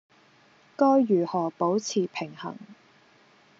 [0.77, 2.57] 該如何保持平衡